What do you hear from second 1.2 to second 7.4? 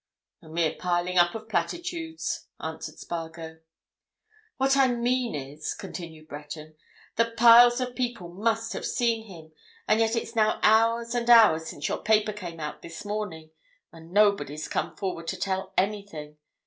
of platitudes," answered Spargo. "What I mean is," continued Breton, "that